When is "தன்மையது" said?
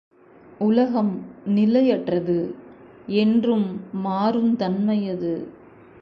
4.55-5.33